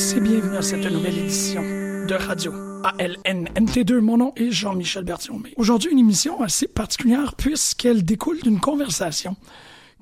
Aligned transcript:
tous 0.00 0.16
et 0.16 0.20
bienvenue 0.20 0.56
à 0.56 0.62
cette 0.62 0.90
nouvelle 0.90 1.18
édition 1.18 1.62
de 1.62 2.14
Radio 2.14 2.52
ALNNT2. 2.84 3.98
Mon 3.98 4.16
nom 4.16 4.32
est 4.34 4.50
Jean-Michel 4.50 5.04
Berthiaume. 5.04 5.46
Aujourd'hui, 5.56 5.90
une 5.90 5.98
émission 5.98 6.40
assez 6.40 6.66
particulière 6.68 7.34
puisqu'elle 7.34 8.02
découle 8.02 8.40
d'une 8.40 8.60
conversation 8.60 9.36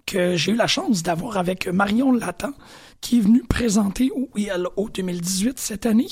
que 0.07 0.37
j'ai 0.37 0.53
eu 0.53 0.57
la 0.57 0.69
chance 0.69 1.03
d'avoir 1.03 1.37
avec 1.37 1.67
Marion 1.67 2.13
Latan, 2.13 2.53
qui 3.01 3.19
est 3.19 3.23
venue 3.23 3.43
présenter 3.43 4.11
au 4.15 4.29
ILO 4.37 4.89
2018 4.95 5.59
cette 5.59 5.87
année 5.87 6.07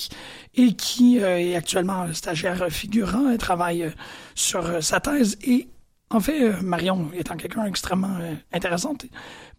et 0.54 0.74
qui 0.74 1.20
euh, 1.20 1.38
est 1.38 1.54
actuellement 1.54 2.12
stagiaire 2.12 2.66
figurant. 2.70 3.28
Elle 3.30 3.38
travaille 3.38 3.84
euh, 3.84 3.90
sur 4.34 4.66
euh, 4.66 4.80
sa 4.80 4.98
thèse 4.98 5.38
et 5.44 5.68
en 6.10 6.20
fait, 6.20 6.62
Marion, 6.62 7.10
étant 7.14 7.36
quelqu'un 7.36 7.64
d'extrêmement 7.64 8.16
euh, 8.20 8.34
intéressante, 8.52 9.06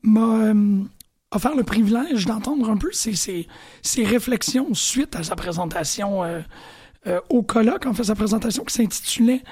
m'a 0.02 0.54
offert 1.32 1.56
le 1.56 1.64
privilège 1.64 2.26
d'entendre 2.26 2.70
un 2.70 2.78
peu 2.78 2.92
ses, 2.92 3.48
réflexions 3.98 4.74
suite 4.74 5.16
à 5.16 5.24
sa 5.24 5.36
présentation 5.36 6.24
euh, 6.24 6.42
euh, 7.08 7.20
au 7.30 7.44
colloque, 7.44 7.86
en 7.86 7.94
fait, 7.94 8.06
sa 8.06 8.16
présentation 8.16 8.64
qui 8.64 8.74
s'intitulait 8.74 9.44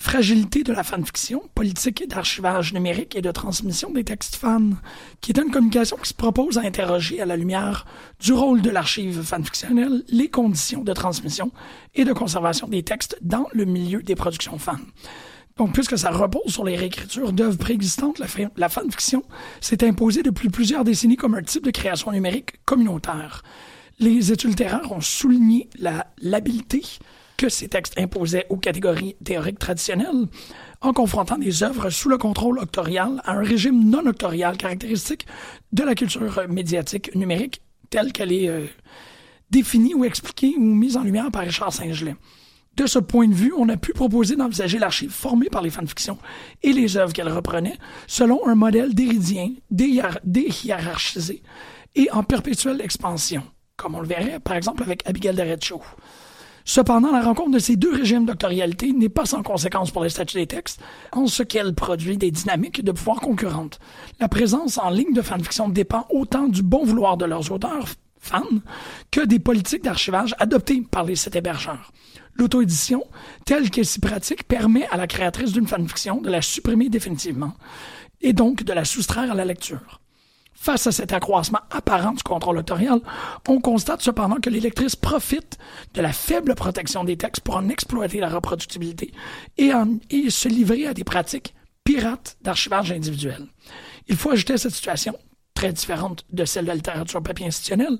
Fragilité 0.00 0.62
de 0.62 0.72
la 0.72 0.84
fanfiction, 0.84 1.42
politique 1.56 2.08
d'archivage 2.08 2.72
numérique 2.72 3.16
et 3.16 3.20
de 3.20 3.32
transmission 3.32 3.90
des 3.90 4.04
textes 4.04 4.36
fans, 4.36 4.70
qui 5.20 5.32
est 5.32 5.40
une 5.40 5.50
communication 5.50 5.96
qui 5.96 6.10
se 6.10 6.14
propose 6.14 6.56
à 6.56 6.60
interroger 6.60 7.20
à 7.20 7.26
la 7.26 7.36
lumière 7.36 7.84
du 8.20 8.32
rôle 8.32 8.62
de 8.62 8.70
l'archive 8.70 9.20
fanfictionnelle 9.22 10.04
les 10.06 10.30
conditions 10.30 10.84
de 10.84 10.92
transmission 10.92 11.50
et 11.96 12.04
de 12.04 12.12
conservation 12.12 12.68
des 12.68 12.84
textes 12.84 13.18
dans 13.22 13.48
le 13.52 13.64
milieu 13.64 14.00
des 14.00 14.14
productions 14.14 14.56
fans. 14.56 14.76
Donc, 15.58 15.72
puisque 15.72 15.98
ça 15.98 16.10
repose 16.10 16.52
sur 16.52 16.64
les 16.64 16.76
réécritures 16.76 17.32
d'œuvres 17.32 17.58
préexistantes, 17.58 18.18
la, 18.20 18.28
fa- 18.28 18.50
la 18.56 18.68
fanfiction 18.68 19.24
s'est 19.60 19.84
imposée 19.84 20.22
depuis 20.22 20.48
plusieurs 20.48 20.84
décennies 20.84 21.16
comme 21.16 21.34
un 21.34 21.42
type 21.42 21.64
de 21.64 21.72
création 21.72 22.12
numérique 22.12 22.64
communautaire. 22.64 23.42
Les 23.98 24.30
études 24.30 24.50
littéraires 24.50 24.92
ont 24.92 25.00
souligné 25.00 25.68
la 25.78 26.06
l'habileté 26.22 26.82
que 27.36 27.48
ces 27.48 27.68
textes 27.68 27.98
imposaient 27.98 28.46
aux 28.50 28.56
catégories 28.56 29.16
théoriques 29.24 29.58
traditionnelles 29.58 30.26
en 30.80 30.92
confrontant 30.92 31.38
des 31.38 31.64
œuvres 31.64 31.90
sous 31.90 32.08
le 32.08 32.18
contrôle 32.18 32.58
octorial 32.60 33.20
à 33.24 33.32
un 33.32 33.42
régime 33.42 33.90
non 33.90 34.06
octorial 34.06 34.56
caractéristique 34.56 35.26
de 35.72 35.82
la 35.82 35.96
culture 35.96 36.48
médiatique 36.48 37.12
numérique 37.16 37.62
telle 37.90 38.12
qu'elle 38.12 38.32
est 38.32 38.48
euh, 38.48 38.66
définie 39.50 39.94
ou 39.94 40.04
expliquée 40.04 40.54
ou 40.56 40.62
mise 40.62 40.96
en 40.96 41.02
lumière 41.02 41.30
par 41.32 41.42
Richard 41.42 41.72
Saint-Gelais. 41.72 42.14
De 42.78 42.86
ce 42.86 43.00
point 43.00 43.26
de 43.26 43.34
vue, 43.34 43.52
on 43.58 43.68
a 43.70 43.76
pu 43.76 43.92
proposer 43.92 44.36
d'envisager 44.36 44.78
l'archive 44.78 45.10
formée 45.10 45.48
par 45.50 45.62
les 45.62 45.70
fanfictions 45.70 46.16
et 46.62 46.72
les 46.72 46.96
œuvres 46.96 47.12
qu'elles 47.12 47.28
reprenaient 47.28 47.76
selon 48.06 48.46
un 48.46 48.54
modèle 48.54 48.94
déridien, 48.94 49.50
déhiér- 49.74 50.20
déhiérarchisé 50.22 51.42
et 51.96 52.08
en 52.12 52.22
perpétuelle 52.22 52.80
expansion, 52.80 53.42
comme 53.76 53.96
on 53.96 54.00
le 54.00 54.06
verrait 54.06 54.38
par 54.38 54.54
exemple 54.54 54.84
avec 54.84 55.02
Abigail 55.08 55.34
Derecho. 55.34 55.82
Cependant, 56.64 57.10
la 57.10 57.22
rencontre 57.22 57.50
de 57.50 57.58
ces 57.58 57.74
deux 57.74 57.92
régimes 57.92 58.26
doctorialité 58.26 58.92
n'est 58.92 59.08
pas 59.08 59.26
sans 59.26 59.42
conséquence 59.42 59.90
pour 59.90 60.04
les 60.04 60.10
statuts 60.10 60.36
des 60.36 60.46
textes, 60.46 60.80
en 61.10 61.26
ce 61.26 61.42
qu'elle 61.42 61.74
produit 61.74 62.16
des 62.16 62.30
dynamiques 62.30 62.84
de 62.84 62.92
pouvoir 62.92 63.20
concurrentes. 63.20 63.80
La 64.20 64.28
présence 64.28 64.78
en 64.78 64.90
ligne 64.90 65.14
de 65.14 65.22
fanfiction 65.22 65.68
dépend 65.68 66.06
autant 66.10 66.46
du 66.46 66.62
bon 66.62 66.84
vouloir 66.84 67.16
de 67.16 67.24
leurs 67.24 67.50
auteurs, 67.50 67.88
fans, 68.20 68.44
que 69.10 69.24
des 69.24 69.40
politiques 69.40 69.82
d'archivage 69.82 70.36
adoptées 70.38 70.82
par 70.88 71.02
les 71.02 71.16
sites 71.16 71.34
hébergeurs. 71.34 71.90
L'auto-édition, 72.38 73.04
telle 73.44 73.70
qu'elle 73.70 73.86
s'y 73.86 73.98
pratique, 73.98 74.46
permet 74.46 74.86
à 74.88 74.96
la 74.96 75.06
créatrice 75.06 75.52
d'une 75.52 75.66
fanfiction 75.66 76.20
de 76.20 76.30
la 76.30 76.40
supprimer 76.40 76.88
définitivement, 76.88 77.54
et 78.20 78.32
donc 78.32 78.62
de 78.62 78.72
la 78.72 78.84
soustraire 78.84 79.32
à 79.32 79.34
la 79.34 79.44
lecture. 79.44 80.00
Face 80.54 80.88
à 80.88 80.92
cet 80.92 81.12
accroissement 81.12 81.60
apparent 81.70 82.12
du 82.12 82.22
contrôle 82.22 82.58
autorial, 82.58 83.00
on 83.46 83.60
constate 83.60 84.02
cependant 84.02 84.36
que 84.36 84.50
les 84.50 84.58
lectrices 84.58 84.96
profitent 84.96 85.56
de 85.94 86.00
la 86.00 86.12
faible 86.12 86.56
protection 86.56 87.04
des 87.04 87.16
textes 87.16 87.42
pour 87.42 87.56
en 87.56 87.68
exploiter 87.68 88.18
la 88.18 88.28
reproductibilité 88.28 89.12
et, 89.56 89.70
et 90.10 90.30
se 90.30 90.48
livrer 90.48 90.86
à 90.86 90.94
des 90.94 91.04
pratiques 91.04 91.54
pirates 91.84 92.36
d'archivage 92.42 92.90
individuel. 92.90 93.46
Il 94.08 94.16
faut 94.16 94.32
ajouter 94.32 94.54
à 94.54 94.58
cette 94.58 94.74
situation, 94.74 95.16
très 95.58 95.72
différente 95.72 96.24
de 96.30 96.44
celle 96.44 96.66
de 96.66 96.68
la 96.68 96.76
littérature 96.76 97.20
papier 97.20 97.48
institutionnelle, 97.48 97.98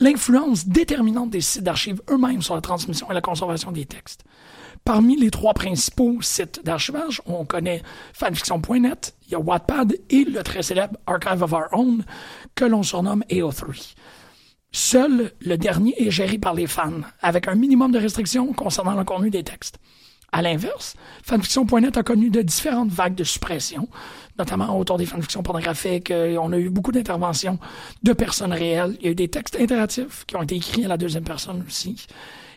l'influence 0.00 0.66
déterminante 0.66 1.28
des 1.28 1.42
sites 1.42 1.62
d'archives 1.62 2.00
eux-mêmes 2.10 2.40
sur 2.40 2.54
la 2.54 2.62
transmission 2.62 3.10
et 3.10 3.14
la 3.14 3.20
conservation 3.20 3.72
des 3.72 3.84
textes. 3.84 4.24
Parmi 4.86 5.14
les 5.14 5.30
trois 5.30 5.52
principaux 5.52 6.22
sites 6.22 6.64
d'archivage, 6.64 7.20
on 7.26 7.44
connaît 7.44 7.82
fanfiction.net, 8.14 9.14
il 9.26 9.32
y 9.32 9.34
a 9.34 9.38
Wattpad 9.38 9.98
et 10.08 10.24
le 10.24 10.42
très 10.42 10.62
célèbre 10.62 10.96
Archive 11.06 11.42
of 11.42 11.52
Our 11.52 11.66
Own, 11.72 12.04
que 12.54 12.64
l'on 12.64 12.82
surnomme 12.82 13.22
AO3. 13.30 13.94
Seul 14.72 15.32
le 15.40 15.58
dernier 15.58 15.94
est 16.02 16.10
géré 16.10 16.38
par 16.38 16.54
les 16.54 16.66
fans, 16.66 17.02
avec 17.20 17.48
un 17.48 17.54
minimum 17.54 17.92
de 17.92 17.98
restrictions 17.98 18.54
concernant 18.54 18.94
le 18.94 19.04
contenu 19.04 19.28
des 19.28 19.44
textes. 19.44 19.78
À 20.36 20.42
l'inverse, 20.42 20.96
fanfiction.net 21.22 21.96
a 21.96 22.02
connu 22.02 22.28
de 22.28 22.42
différentes 22.42 22.90
vagues 22.90 23.14
de 23.14 23.22
suppression, 23.22 23.88
notamment 24.36 24.76
autour 24.76 24.98
des 24.98 25.06
fanfictions 25.06 25.44
pornographiques. 25.44 26.10
Euh, 26.10 26.36
On 26.40 26.50
a 26.50 26.58
eu 26.58 26.70
beaucoup 26.70 26.90
d'interventions 26.90 27.60
de 28.02 28.12
personnes 28.12 28.52
réelles. 28.52 28.96
Il 28.98 29.04
y 29.04 29.08
a 29.10 29.12
eu 29.12 29.14
des 29.14 29.28
textes 29.28 29.56
interactifs 29.60 30.24
qui 30.26 30.34
ont 30.34 30.42
été 30.42 30.56
écrits 30.56 30.86
à 30.86 30.88
la 30.88 30.96
deuxième 30.96 31.22
personne 31.22 31.64
aussi. 31.64 32.08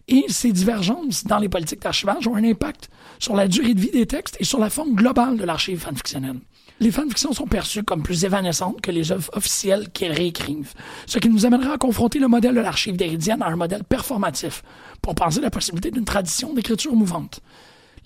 Et 0.07 0.25
ces 0.29 0.53
divergences 0.53 1.25
dans 1.25 1.37
les 1.37 1.49
politiques 1.49 1.81
d'archivage 1.81 2.27
ont 2.27 2.35
un 2.35 2.43
impact 2.43 2.89
sur 3.19 3.35
la 3.35 3.47
durée 3.47 3.73
de 3.73 3.79
vie 3.81 3.91
des 3.91 4.05
textes 4.05 4.37
et 4.39 4.45
sur 4.45 4.59
la 4.59 4.69
forme 4.69 4.95
globale 4.95 5.37
de 5.37 5.43
l'archive 5.43 5.79
fanfictionnelle. 5.79 6.39
les 6.79 6.91
fanfictions 6.91 7.33
sont 7.33 7.47
perçues 7.47 7.83
comme 7.83 8.03
plus 8.03 8.23
évanescentes 8.23 8.79
que 8.81 8.91
les 8.91 9.11
œuvres 9.11 9.31
officielles 9.33 9.89
qu'elles 9.89 10.13
réécrivent, 10.13 10.73
ce 11.07 11.17
qui 11.17 11.27
nous 11.27 11.45
amènera 11.45 11.73
à 11.73 11.77
confronter 11.77 12.19
le 12.19 12.27
modèle 12.27 12.53
de 12.55 12.61
l'archive 12.61 12.95
d'Héridienne 12.95 13.41
à 13.41 13.47
un 13.47 13.55
modèle 13.55 13.83
performatif 13.83 14.63
pour 15.01 15.15
penser 15.15 15.41
la 15.41 15.49
possibilité 15.49 15.91
d'une 15.91 16.05
tradition 16.05 16.53
d'écriture 16.53 16.95
mouvante. 16.95 17.41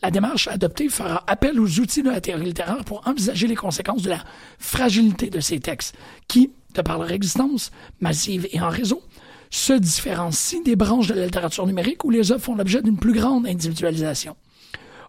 La 0.02 0.10
démarche 0.10 0.48
adoptée 0.48 0.90
fera 0.90 1.24
appel 1.28 1.60
aux 1.60 1.80
outils 1.80 2.02
de 2.02 2.10
la 2.10 2.22
théorie 2.22 2.46
littéraire 2.46 2.84
pour 2.86 3.08
envisager 3.08 3.46
les 3.46 3.56
conséquences 3.56 4.02
de 4.02 4.10
la 4.10 4.24
fragilité 4.58 5.30
de 5.30 5.40
ces 5.40 5.60
textes, 5.60 5.96
qui, 6.28 6.50
de 6.74 6.82
par 6.82 6.98
leur 6.98 7.12
existence, 7.12 7.72
massive 8.00 8.48
et 8.52 8.62
en 8.62 8.70
réseau, 8.70 9.04
se 9.52 9.74
différencient 9.74 10.62
des 10.64 10.76
branches 10.76 11.08
de 11.08 11.14
la 11.14 11.26
littérature 11.26 11.68
numérique 11.68 12.04
où 12.06 12.10
les 12.10 12.32
œuvres 12.32 12.42
font 12.42 12.56
l'objet 12.56 12.82
d'une 12.82 12.98
plus 12.98 13.14
grande 13.14 13.46
individualisation. 13.46 14.36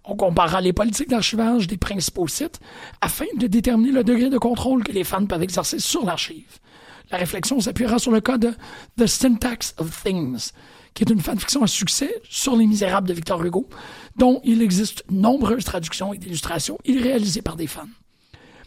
On 0.05 0.17
comparera 0.17 0.61
les 0.61 0.73
politiques 0.73 1.09
d'archivage 1.09 1.69
des 1.69 1.77
principaux 1.77 2.27
sites 2.27 2.59
afin 3.01 3.25
de 3.37 3.47
déterminer 3.47 3.93
le 3.93 4.03
degré 4.03 4.31
de 4.31 4.39
contrôle 4.39 4.83
que 4.83 4.91
les 4.91 5.05
fans 5.05 5.25
peuvent 5.27 5.43
exercer 5.43 5.79
sur 5.79 6.05
l'archive. 6.05 6.59
La 7.13 7.19
réflexion 7.19 7.61
s'appuiera 7.61 8.01
sur 8.01 8.11
le 8.11 8.21
cas 8.21 8.37
de 8.37 8.53
The 8.99 9.07
Syntax 9.07 9.75
of 9.79 10.03
Things, 10.03 10.51
qui 10.95 11.05
est 11.05 11.11
une 11.11 11.21
fanfiction 11.21 11.63
à 11.63 11.69
succès 11.69 12.13
sur 12.29 12.57
Les 12.57 12.67
Misérables 12.67 13.09
de 13.09 13.15
Victor 13.15 13.45
Hugo, 13.45 13.69
dont 14.17 14.41
il 14.45 14.61
existe 14.61 15.05
nombreuses 15.09 15.65
traductions 15.65 16.13
et 16.15 16.17
illustrations 16.17 16.79
réalisées 16.85 17.43
par 17.43 17.57
des 17.57 17.69
fans, 17.69 17.89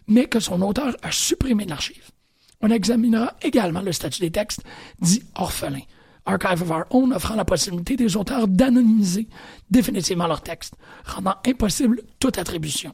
mais 0.07 0.25
que 0.25 0.39
son 0.39 0.62
auteur 0.62 0.95
a 1.01 1.12
supprimé 1.12 1.66
de 1.66 1.71
l'archive. 1.71 2.12
On 2.66 2.72
examinera 2.72 3.36
également 3.44 3.82
le 3.82 3.92
statut 3.92 4.22
des 4.22 4.32
textes 4.32 4.64
dits 5.00 5.22
orphelins, 5.36 5.86
Archive 6.26 6.64
of 6.64 6.72
Our 6.72 6.86
Own 6.90 7.14
offrant 7.14 7.36
la 7.36 7.46
possibilité 7.46 7.96
des 7.96 8.18
auteurs 8.18 8.48
d'anonymiser 8.48 9.28
définitivement 9.70 10.26
leurs 10.26 10.42
textes, 10.42 10.74
rendant 11.06 11.36
impossible 11.46 12.02
toute 12.20 12.40
attribution. 12.40 12.92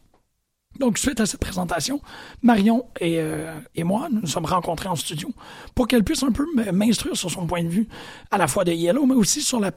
Donc, 0.78 0.98
suite 0.98 1.22
à 1.22 1.26
cette 1.26 1.40
présentation, 1.40 2.02
Marion 2.42 2.86
et, 3.00 3.22
euh, 3.22 3.62
moi, 3.78 4.10
nous 4.12 4.20
nous 4.20 4.28
sommes 4.28 4.44
rencontrés 4.44 4.90
en 4.90 4.98
studio 4.98 5.30
pour 5.74 5.88
qu'elle 5.88 6.04
puisse 6.04 6.24
un 6.24 6.34
peu 6.34 6.46
m'instruire 6.74 7.16
sur 7.16 7.32
son 7.32 7.48
point 7.48 7.64
de 7.64 7.70
vue, 7.70 7.88
à 8.30 8.38
la 8.38 8.50
fois 8.50 8.66
de 8.66 8.74
Yellow, 8.74 9.06
mais 9.06 9.16
aussi 9.16 9.42
sur 9.42 9.62
la 9.62 9.72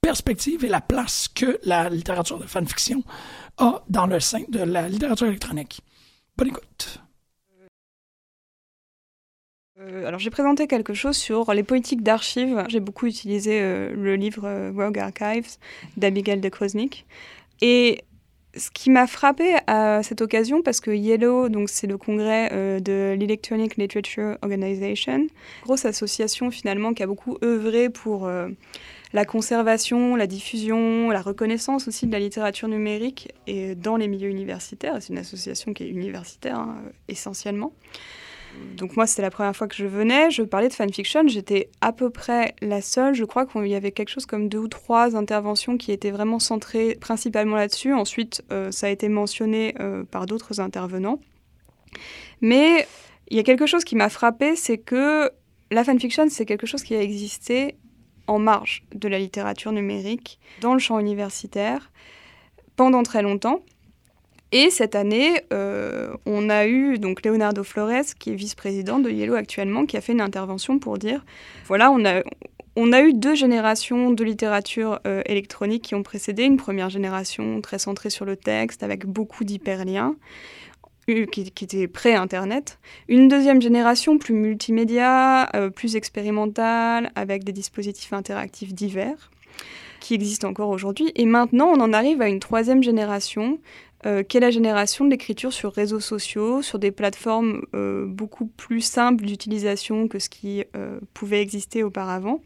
perspective 0.00 0.64
et 0.64 0.68
la 0.68 0.80
place 0.80 1.26
que 1.26 1.58
la 1.64 1.88
littérature 1.88 2.38
de 2.38 2.46
fanfiction 2.46 3.02
a 3.58 3.82
dans 3.88 4.06
le 4.06 4.20
sein 4.20 4.44
de 4.48 4.60
la 4.60 4.88
littérature 4.88 5.26
électronique. 5.26 5.80
Bonne 6.36 6.48
écoute. 6.48 7.00
Euh, 9.80 10.06
alors 10.06 10.20
j'ai 10.20 10.30
présenté 10.30 10.66
quelque 10.66 10.94
chose 10.94 11.16
sur 11.16 11.52
les 11.52 11.62
politiques 11.62 12.02
d'archives. 12.02 12.64
J'ai 12.68 12.80
beaucoup 12.80 13.06
utilisé 13.06 13.60
euh, 13.60 13.92
le 13.94 14.16
livre 14.16 14.70
Rogue 14.74 14.98
Archives 14.98 15.56
d'Abigail 15.96 16.40
de 16.40 16.48
Krosnik. 16.48 17.06
Et 17.62 18.04
ce 18.56 18.70
qui 18.70 18.90
m'a 18.90 19.06
frappé 19.06 19.56
à 19.66 20.02
cette 20.02 20.20
occasion, 20.22 20.62
parce 20.62 20.80
que 20.80 20.90
Yellow, 20.90 21.48
donc 21.48 21.68
c'est 21.68 21.86
le 21.86 21.96
congrès 21.96 22.50
euh, 22.52 22.80
de 22.80 23.16
l'Electronic 23.18 23.76
Literature 23.76 24.38
Organization, 24.42 25.26
grosse 25.62 25.84
association 25.84 26.50
finalement 26.50 26.92
qui 26.92 27.02
a 27.02 27.06
beaucoup 27.06 27.38
œuvré 27.44 27.90
pour 27.90 28.26
euh, 28.26 28.48
la 29.12 29.24
conservation, 29.24 30.16
la 30.16 30.26
diffusion, 30.26 31.10
la 31.10 31.22
reconnaissance 31.22 31.86
aussi 31.86 32.06
de 32.06 32.12
la 32.12 32.18
littérature 32.18 32.68
numérique 32.68 33.32
et 33.46 33.74
dans 33.74 33.96
les 33.96 34.08
milieux 34.08 34.30
universitaires. 34.30 34.96
C'est 35.00 35.12
une 35.12 35.18
association 35.18 35.72
qui 35.72 35.84
est 35.84 35.88
universitaire 35.88 36.58
hein, 36.58 36.82
essentiellement. 37.08 37.72
Donc 38.76 38.96
moi, 38.96 39.06
c'était 39.06 39.22
la 39.22 39.30
première 39.30 39.54
fois 39.54 39.68
que 39.68 39.74
je 39.74 39.84
venais. 39.84 40.30
Je 40.30 40.42
parlais 40.42 40.68
de 40.68 40.72
fanfiction. 40.72 41.26
J'étais 41.26 41.70
à 41.80 41.92
peu 41.92 42.10
près 42.10 42.54
la 42.62 42.80
seule. 42.80 43.14
Je 43.14 43.24
crois 43.24 43.46
qu'il 43.46 43.66
y 43.66 43.74
avait 43.74 43.92
quelque 43.92 44.08
chose 44.08 44.26
comme 44.26 44.48
deux 44.48 44.58
ou 44.58 44.68
trois 44.68 45.16
interventions 45.16 45.76
qui 45.76 45.92
étaient 45.92 46.10
vraiment 46.10 46.38
centrées 46.38 46.96
principalement 47.00 47.56
là-dessus. 47.56 47.92
Ensuite, 47.92 48.42
euh, 48.52 48.70
ça 48.70 48.86
a 48.86 48.90
été 48.90 49.08
mentionné 49.08 49.74
euh, 49.80 50.04
par 50.04 50.26
d'autres 50.26 50.60
intervenants. 50.60 51.18
Mais 52.40 52.86
il 53.28 53.36
y 53.36 53.40
a 53.40 53.42
quelque 53.42 53.66
chose 53.66 53.84
qui 53.84 53.96
m'a 53.96 54.08
frappé, 54.08 54.56
c'est 54.56 54.78
que 54.78 55.30
la 55.70 55.84
fanfiction, 55.84 56.28
c'est 56.28 56.46
quelque 56.46 56.66
chose 56.66 56.82
qui 56.82 56.94
a 56.94 57.02
existé 57.02 57.76
en 58.26 58.38
marge 58.38 58.84
de 58.94 59.08
la 59.08 59.18
littérature 59.18 59.72
numérique, 59.72 60.38
dans 60.60 60.72
le 60.72 60.78
champ 60.78 60.98
universitaire, 60.98 61.90
pendant 62.76 63.02
très 63.02 63.22
longtemps. 63.22 63.62
Et 64.52 64.70
cette 64.70 64.96
année, 64.96 65.42
euh, 65.52 66.12
on 66.26 66.50
a 66.50 66.66
eu 66.66 66.98
donc 66.98 67.24
Leonardo 67.24 67.62
Flores, 67.62 68.14
qui 68.18 68.30
est 68.30 68.34
vice-président 68.34 68.98
de 68.98 69.08
Yellow 69.08 69.34
actuellement, 69.34 69.86
qui 69.86 69.96
a 69.96 70.00
fait 70.00 70.12
une 70.12 70.20
intervention 70.20 70.80
pour 70.80 70.98
dire 70.98 71.24
voilà, 71.66 71.92
on 71.92 72.04
a, 72.04 72.22
on 72.74 72.92
a 72.92 73.00
eu 73.02 73.12
deux 73.12 73.36
générations 73.36 74.10
de 74.10 74.24
littérature 74.24 74.98
euh, 75.06 75.22
électronique 75.26 75.82
qui 75.82 75.94
ont 75.94 76.02
précédé. 76.02 76.42
Une 76.42 76.56
première 76.56 76.90
génération 76.90 77.60
très 77.60 77.78
centrée 77.78 78.10
sur 78.10 78.24
le 78.24 78.36
texte, 78.36 78.82
avec 78.82 79.06
beaucoup 79.06 79.44
d'hyperliens, 79.44 80.16
euh, 81.08 81.26
qui, 81.26 81.42
était 81.42 81.86
pré-internet. 81.86 82.80
Une 83.06 83.28
deuxième 83.28 83.62
génération 83.62 84.18
plus 84.18 84.34
multimédia, 84.34 85.48
plus 85.76 85.94
expérimentale, 85.94 87.12
avec 87.14 87.44
des 87.44 87.52
dispositifs 87.52 88.12
interactifs 88.12 88.74
divers 88.74 89.30
qui 90.00 90.14
existent 90.14 90.48
encore 90.48 90.70
aujourd'hui. 90.70 91.12
Et 91.14 91.26
maintenant, 91.26 91.68
on 91.68 91.80
en 91.80 91.92
arrive 91.92 92.22
à 92.22 92.28
une 92.28 92.40
troisième 92.40 92.82
génération 92.82 93.58
euh, 94.06 94.22
qui 94.22 94.38
est 94.38 94.40
la 94.40 94.50
génération 94.50 95.04
de 95.04 95.10
l'écriture 95.10 95.52
sur 95.52 95.74
réseaux 95.74 96.00
sociaux, 96.00 96.62
sur 96.62 96.78
des 96.78 96.90
plateformes 96.90 97.66
euh, 97.74 98.06
beaucoup 98.06 98.46
plus 98.46 98.80
simples 98.80 99.26
d'utilisation 99.26 100.08
que 100.08 100.18
ce 100.18 100.30
qui 100.30 100.64
euh, 100.74 100.98
pouvait 101.12 101.42
exister 101.42 101.82
auparavant. 101.82 102.40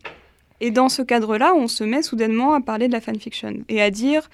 Et 0.61 0.73
dans 0.73 0.89
ce 0.89 1.01
cadre-là, 1.01 1.55
on 1.55 1.69
se 1.69 1.85
met 1.85 2.03
soudainement 2.03 2.55
à 2.55 2.61
parler 2.61 2.89
de 2.89 2.93
la 2.93 3.01
fanfiction 3.01 3.63
et 3.69 3.81
à 3.81 3.91
dire 3.91 4.29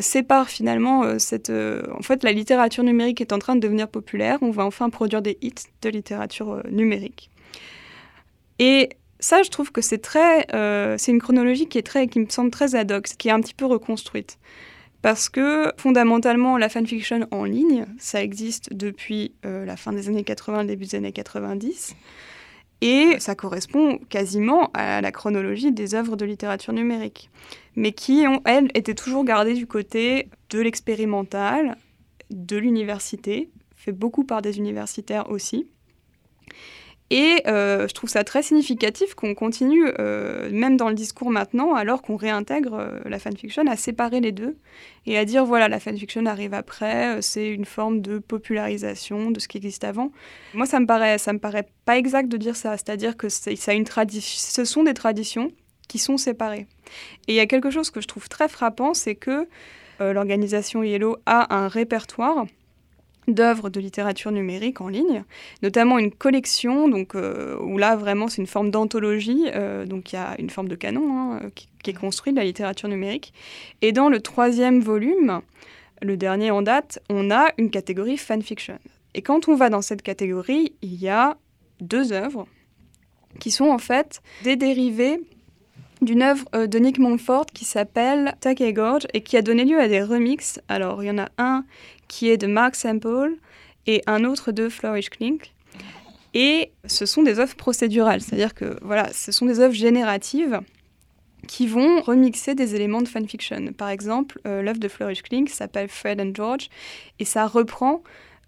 sépare 0.00 0.48
finalement 0.48 1.18
cette. 1.18 1.50
en 1.50 2.02
fait, 2.02 2.24
la 2.24 2.32
littérature 2.32 2.82
numérique 2.82 3.20
est 3.20 3.32
en 3.34 3.38
train 3.38 3.54
de 3.54 3.60
devenir 3.60 3.88
populaire. 3.88 4.38
On 4.40 4.50
va 4.50 4.64
enfin 4.64 4.88
produire 4.88 5.20
des 5.20 5.36
hits 5.42 5.52
de 5.82 5.90
littérature 5.90 6.62
numérique. 6.70 7.30
Et 8.58 8.88
ça, 9.20 9.42
je 9.42 9.50
trouve 9.50 9.72
que 9.72 9.82
c'est 9.82 9.98
très, 9.98 10.46
c'est 10.98 11.12
une 11.12 11.20
chronologie 11.20 11.68
qui 11.68 11.76
est 11.78 11.86
très, 11.86 12.06
qui 12.06 12.20
me 12.20 12.28
semble 12.28 12.50
très 12.50 12.74
ad 12.74 12.90
hoc, 12.90 13.04
qui 13.18 13.28
est 13.28 13.32
un 13.32 13.40
petit 13.40 13.54
peu 13.54 13.66
reconstruite 13.66 14.38
parce 15.06 15.28
que 15.28 15.72
fondamentalement, 15.76 16.58
la 16.58 16.68
fanfiction 16.68 17.28
en 17.30 17.44
ligne, 17.44 17.86
ça 17.96 18.24
existe 18.24 18.74
depuis 18.74 19.36
euh, 19.44 19.64
la 19.64 19.76
fin 19.76 19.92
des 19.92 20.08
années 20.08 20.24
80, 20.24 20.62
le 20.62 20.66
début 20.66 20.86
des 20.86 20.96
années 20.96 21.12
90. 21.12 21.94
Et 22.80 23.14
ça 23.20 23.36
correspond 23.36 23.98
quasiment 24.08 24.68
à 24.74 25.00
la 25.00 25.12
chronologie 25.12 25.70
des 25.70 25.94
œuvres 25.94 26.16
de 26.16 26.24
littérature 26.24 26.72
numérique, 26.72 27.30
mais 27.76 27.92
qui 27.92 28.26
ont, 28.26 28.40
elles, 28.46 28.68
été 28.74 28.96
toujours 28.96 29.24
gardées 29.24 29.54
du 29.54 29.68
côté 29.68 30.28
de 30.50 30.58
l'expérimental, 30.58 31.76
de 32.30 32.56
l'université, 32.56 33.48
fait 33.76 33.92
beaucoup 33.92 34.24
par 34.24 34.42
des 34.42 34.58
universitaires 34.58 35.30
aussi. 35.30 35.68
Et 37.10 37.42
euh, 37.46 37.86
je 37.86 37.94
trouve 37.94 38.10
ça 38.10 38.24
très 38.24 38.42
significatif 38.42 39.14
qu'on 39.14 39.34
continue, 39.34 39.86
euh, 40.00 40.50
même 40.50 40.76
dans 40.76 40.88
le 40.88 40.94
discours 40.94 41.30
maintenant, 41.30 41.74
alors 41.74 42.02
qu'on 42.02 42.16
réintègre 42.16 42.74
euh, 42.74 42.98
la 43.04 43.20
fanfiction, 43.20 43.64
à 43.68 43.76
séparer 43.76 44.20
les 44.20 44.32
deux 44.32 44.56
et 45.06 45.16
à 45.16 45.24
dire 45.24 45.44
voilà, 45.44 45.68
la 45.68 45.78
fanfiction 45.78 46.26
arrive 46.26 46.52
après, 46.52 47.22
c'est 47.22 47.48
une 47.48 47.64
forme 47.64 48.00
de 48.00 48.18
popularisation 48.18 49.30
de 49.30 49.38
ce 49.38 49.46
qui 49.46 49.58
existe 49.58 49.84
avant. 49.84 50.10
Moi, 50.52 50.66
ça 50.66 50.80
me 50.80 50.86
paraît, 50.86 51.18
ça 51.18 51.32
me 51.32 51.38
paraît 51.38 51.68
pas 51.84 51.96
exact 51.96 52.28
de 52.28 52.36
dire 52.36 52.56
ça, 52.56 52.72
c'est-à-dire 52.72 53.16
que 53.16 53.28
ça 53.28 53.72
une 53.72 53.86
ce 53.86 54.64
sont 54.64 54.82
des 54.82 54.94
traditions 54.94 55.52
qui 55.86 55.98
sont 55.98 56.16
séparées. 56.16 56.66
Et 57.28 57.32
il 57.32 57.34
y 57.36 57.40
a 57.40 57.46
quelque 57.46 57.70
chose 57.70 57.90
que 57.90 58.00
je 58.00 58.08
trouve 58.08 58.28
très 58.28 58.48
frappant, 58.48 58.94
c'est 58.94 59.14
que 59.14 59.46
l'organisation 60.00 60.82
Yellow 60.82 61.16
a 61.24 61.54
un 61.56 61.68
répertoire 61.68 62.46
d'œuvres 63.28 63.70
de 63.70 63.80
littérature 63.80 64.30
numérique 64.30 64.80
en 64.80 64.88
ligne, 64.88 65.24
notamment 65.62 65.98
une 65.98 66.12
collection, 66.12 66.88
donc, 66.88 67.14
euh, 67.14 67.58
où 67.60 67.78
là 67.78 67.96
vraiment 67.96 68.28
c'est 68.28 68.40
une 68.40 68.46
forme 68.46 68.70
d'anthologie, 68.70 69.46
euh, 69.54 69.84
donc 69.84 70.12
il 70.12 70.16
y 70.16 70.18
a 70.18 70.34
une 70.38 70.50
forme 70.50 70.68
de 70.68 70.76
canon 70.76 71.32
hein, 71.32 71.40
qui, 71.54 71.68
est 71.88 71.92
construit 71.92 72.32
de 72.32 72.38
la 72.38 72.44
littérature 72.44 72.88
numérique. 72.88 73.32
Et 73.80 73.92
dans 73.92 74.08
le 74.08 74.20
troisième 74.20 74.80
volume, 74.80 75.40
le 76.02 76.16
dernier 76.16 76.50
en 76.50 76.62
date, 76.62 76.98
on 77.08 77.30
a 77.30 77.46
une 77.58 77.70
catégorie 77.70 78.16
fanfiction. 78.16 78.78
Et 79.14 79.22
quand 79.22 79.48
on 79.48 79.54
va 79.54 79.70
dans 79.70 79.82
cette 79.82 80.02
catégorie, 80.02 80.74
il 80.82 80.96
y 80.96 81.08
a 81.08 81.36
deux 81.80 82.12
œuvres 82.12 82.46
qui 83.38 83.50
sont 83.52 83.66
en 83.66 83.78
fait 83.78 84.20
des 84.42 84.56
dérivés 84.56 85.20
d'une 86.02 86.22
œuvre 86.22 86.44
euh, 86.54 86.66
de 86.66 86.78
Nick 86.78 86.98
Montfort 86.98 87.46
qui 87.46 87.64
s'appelle 87.64 88.34
Take 88.40 88.72
Gorge 88.72 89.06
et 89.14 89.22
qui 89.22 89.36
a 89.36 89.42
donné 89.42 89.64
lieu 89.64 89.80
à 89.80 89.88
des 89.88 90.02
remixes. 90.02 90.60
Alors, 90.68 91.02
il 91.02 91.06
y 91.06 91.10
en 91.10 91.18
a 91.18 91.28
un 91.38 91.64
qui 92.08 92.28
est 92.28 92.36
de 92.36 92.46
Mark 92.46 92.74
Sample 92.74 93.36
et 93.86 94.02
un 94.06 94.24
autre 94.24 94.52
de 94.52 94.68
Flourish 94.68 95.10
Klink. 95.10 95.52
Et 96.34 96.72
ce 96.84 97.06
sont 97.06 97.22
des 97.22 97.38
œuvres 97.38 97.56
procédurales, 97.56 98.20
c'est-à-dire 98.20 98.54
que 98.54 98.78
voilà, 98.82 99.10
ce 99.12 99.32
sont 99.32 99.46
des 99.46 99.60
œuvres 99.60 99.74
génératives 99.74 100.60
qui 101.48 101.66
vont 101.66 102.02
remixer 102.02 102.54
des 102.54 102.74
éléments 102.74 103.00
de 103.00 103.08
fanfiction. 103.08 103.72
Par 103.72 103.88
exemple, 103.88 104.40
euh, 104.46 104.60
l'œuvre 104.62 104.80
de 104.80 104.88
Flourish 104.88 105.22
Klink 105.22 105.48
s'appelle 105.48 105.88
Fred 105.88 106.20
and 106.20 106.32
George 106.34 106.68
et 107.20 107.24
ça 107.24 107.46
reprend 107.46 108.02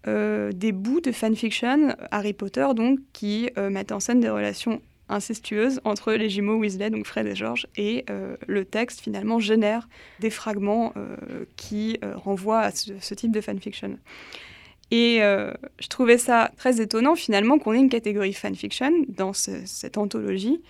euh, 0.07 0.51
des 0.51 0.71
bouts 0.71 1.01
de 1.01 1.11
fanfiction 1.11 1.95
Harry 2.11 2.33
Potter 2.33 2.67
donc 2.75 2.99
qui 3.13 3.49
mettent 3.57 3.91
en 3.91 3.99
scène 3.99 4.19
des 4.19 4.29
relations 4.29 4.81
incestueuse 5.09 5.81
entre 5.83 6.13
les 6.13 6.29
jumeaux 6.29 6.57
Weasley, 6.57 6.89
donc 6.89 7.05
Fred 7.05 7.27
et 7.27 7.35
George, 7.35 7.67
et 7.75 8.05
euh, 8.09 8.37
le 8.47 8.65
texte 8.65 9.01
finalement 9.01 9.39
génère 9.39 9.89
des 10.19 10.29
fragments 10.29 10.93
euh, 10.95 11.45
qui 11.55 11.97
euh, 12.03 12.15
renvoient 12.15 12.61
à 12.61 12.71
ce, 12.71 13.13
type 13.13 13.31
de 13.31 13.41
fanfiction. 13.41 13.97
Et 14.91 15.19
je 15.19 15.87
trouvais 15.87 16.17
ça 16.17 16.51
très 16.57 16.81
étonnant 16.81 17.15
finalement 17.15 17.59
qu'on 17.59 17.73
ait 17.73 17.79
une 17.79 17.89
catégorie 17.89 18.33
fanfiction 18.33 18.91
dans 19.07 19.33
cette 19.33 19.99
anthologie 19.99 20.63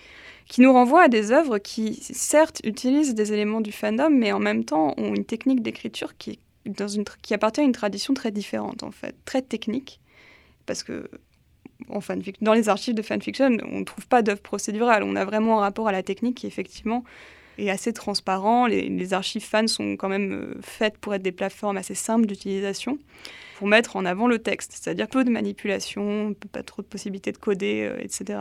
qui 0.46 0.60
nous 0.60 0.72
renvoie 0.74 1.04
à 1.04 1.08
des 1.08 1.32
œuvres 1.32 1.56
qui 1.56 1.94
certes 1.94 2.60
utilisent 2.64 3.14
des 3.14 3.32
éléments 3.32 3.62
du 3.62 3.72
fandom, 3.72 4.10
mais 4.10 4.32
en 4.32 4.38
même 4.38 4.66
temps 4.66 4.92
ont 4.98 5.14
une 5.14 5.24
technique 5.24 5.62
d'écriture 5.62 6.18
qui, 6.18 6.38
qui 7.22 7.32
appartient 7.32 7.62
à 7.62 7.64
une 7.64 7.72
tradition 7.72 8.12
très 8.12 8.30
différente 8.30 8.82
en 8.82 8.90
fait, 8.90 9.14
très 9.24 9.40
technique. 9.40 10.00
Parce 10.66 10.82
que 10.82 11.08
en 11.88 12.00
dans 12.40 12.52
les 12.52 12.68
archives 12.68 12.94
de 12.94 13.02
fanfiction, 13.02 13.56
on 13.70 13.80
ne 13.80 13.84
trouve 13.84 14.06
pas 14.06 14.22
d'œuvre 14.22 14.40
procédurale. 14.40 15.02
On 15.02 15.16
a 15.16 15.24
vraiment 15.24 15.58
un 15.58 15.60
rapport 15.60 15.88
à 15.88 15.92
la 15.92 16.02
technique 16.02 16.38
qui, 16.38 16.46
effectivement, 16.46 17.04
est 17.58 17.70
assez 17.70 17.92
transparent. 17.92 18.66
Les, 18.66 19.12
archives 19.12 19.44
fans 19.44 19.66
sont 19.66 19.96
quand 19.96 20.08
même 20.08 20.32
euh, 20.32 20.54
faites 20.62 20.98
pour 20.98 21.14
être 21.14 21.22
des 21.22 21.32
plateformes 21.32 21.76
assez 21.76 21.94
simples 21.94 22.26
d'utilisation, 22.26 22.98
pour 23.56 23.68
mettre 23.68 23.96
en 23.96 24.04
avant 24.04 24.26
le 24.26 24.38
texte, 24.38 24.72
c'est-à-dire 24.72 25.08
peu 25.08 25.24
de 25.24 25.30
manipulation, 25.30 26.34
pas 26.52 26.62
trop 26.62 26.82
de 26.82 26.86
possibilités 26.86 27.32
de 27.32 27.38
coder, 27.38 27.82
euh, 27.82 28.02
etc. 28.02 28.40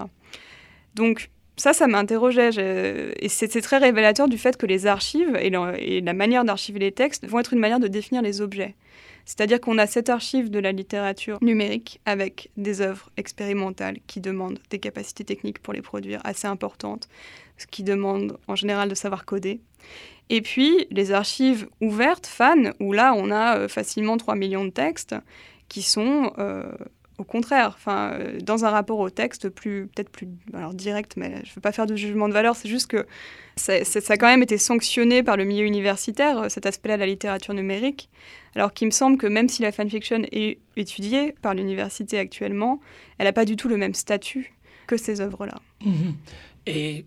Donc, 0.96 1.30
ça, 1.60 1.74
ça 1.74 1.88
m'interrogeait. 1.88 3.14
Et 3.20 3.30
c'est 3.30 3.62
très 3.62 3.78
révélateur 3.78 4.28
du 4.28 4.38
fait 4.38 4.58
que 4.58 4.66
les 4.66 4.86
archives 4.86 5.36
et 5.36 6.02
la 6.02 6.14
manière 6.14 6.46
d'archiver 6.46 6.80
les 6.80 6.92
textes 6.92 7.28
vont 7.28 7.40
être 7.40 7.54
une 7.54 7.60
manière 7.60 7.80
de 7.80 7.88
définir 7.88 8.22
les 8.22 8.42
objets. 8.42 8.76
C'est-à-dire 9.26 9.62
qu'on 9.62 9.78
a 9.78 9.86
cette 9.86 10.10
archive 10.10 10.50
de 10.50 10.58
la 10.58 10.72
littérature 10.72 11.38
numérique 11.42 12.02
avec 12.06 12.50
des 12.58 12.82
œuvres 12.82 13.12
expérimentales 13.16 13.98
qui 14.08 14.22
demandent 14.22 14.60
des 14.72 14.80
capacités 14.80 15.24
techniques 15.24 15.60
pour 15.60 15.74
les 15.74 15.84
produire 15.84 16.20
assez 16.24 16.48
importantes, 16.48 17.08
ce 17.58 17.68
qui 17.68 17.84
demande 17.84 18.40
en 18.48 18.56
général 18.56 18.90
de 18.90 18.96
savoir 18.96 19.26
coder. 19.26 19.62
Et 20.30 20.42
puis 20.42 20.88
les 20.90 21.12
archives 21.12 21.68
ouvertes, 21.82 22.26
fans, 22.26 22.72
où 22.80 22.94
là 22.94 23.14
on 23.16 23.30
a 23.30 23.58
euh, 23.58 23.68
facilement 23.68 24.18
3 24.18 24.36
millions 24.36 24.66
de 24.66 24.72
textes 24.72 25.16
qui 25.68 25.84
sont 25.84 26.34
euh, 26.40 26.72
au 27.20 27.26
contraire, 27.26 27.74
enfin, 27.76 28.14
euh, 28.14 28.40
dans 28.40 28.64
un 28.64 28.70
rapport 28.70 29.00
au 29.00 29.10
texte 29.10 29.50
peut-être 29.50 30.10
plus 30.10 30.28
direct, 30.74 31.18
mais 31.18 31.42
je 31.44 31.50
ne 31.50 31.56
veux 31.56 31.62
pas 31.62 31.74
faire 31.74 31.86
de 31.86 31.96
jugement 31.96 32.30
de 32.30 32.34
valeur, 32.34 32.56
c'est 32.56 32.70
juste 32.70 32.88
que 32.88 33.06
ça, 33.58 33.74
a 33.74 34.18
quand 34.18 34.28
même 34.28 34.42
été 34.42 34.58
sanctionné 34.58 35.22
par 35.22 35.36
le 35.36 35.44
milieu 35.44 35.66
universitaire, 35.66 36.50
cet 36.50 36.66
aspect-là 36.66 36.96
de 36.96 37.02
la 37.02 37.08
littérature 37.08 37.54
numérique. 37.54 38.10
Alors 38.56 38.74
qu'il 38.74 38.88
me 38.88 38.92
semble 38.92 39.18
que 39.18 39.28
même 39.28 39.50
si 39.50 39.62
la 39.62 39.72
fanfiction 39.74 40.24
est 40.32 40.60
étudiée 40.78 41.36
par 41.42 41.54
l'université 41.54 42.18
actuellement, 42.18 42.80
elle 43.18 43.26
n'a 43.26 43.34
pas 43.34 43.46
du 43.46 43.58
tout 43.58 43.68
le 43.68 43.76
même 43.76 43.94
statut 43.94 44.54
que 44.88 44.96
ces 44.96 45.20
œuvres-là. 45.20 45.60
Mhm. 45.84 46.16
Et 46.66 47.06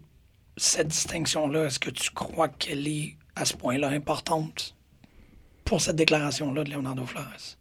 cette 0.59 0.89
distinction-là, 0.89 1.67
est-ce 1.67 1.79
que 1.79 1.91
tu 1.91 2.11
crois 2.11 2.49
qu'elle 2.49 2.87
est 2.87 3.17
à 3.35 3.47
ce 3.47 3.55
point-là 3.55 3.89
importante 3.89 4.77
pour 5.65 5.81
cette 5.81 5.97
déclaration-là 5.97 6.65
de 6.65 6.71
Leonardo 6.71 7.07
Flores? 7.07 7.57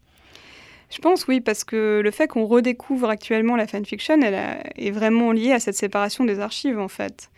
Je 0.91 1.00
pense 1.00 1.27
oui, 1.27 1.41
parce 1.41 1.63
que 1.63 2.01
le 2.03 2.12
fait 2.12 2.27
qu'on 2.27 2.45
redécouvre 2.45 3.10
actuellement 3.10 3.55
la 3.55 3.65
fanfiction, 3.65 4.21
elle 4.21 4.62
est 4.75 4.91
vraiment 4.91 5.31
liée 5.31 5.53
à 5.53 5.60
cette 5.60 5.75
séparation 5.75 6.25
des 6.25 6.39
archives 6.39 6.79
en 6.79 6.89
fait. 6.89 7.29